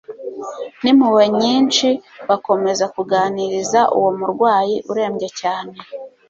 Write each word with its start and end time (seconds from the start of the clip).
N'impuhwe 0.81 1.23
nyinshi 1.39 1.87
bakomeza 2.29 2.85
kuganiriza 2.95 3.79
uwo 3.97 4.09
murwayi 4.19 4.75
urembye 4.91 5.29
cyane 5.39 5.73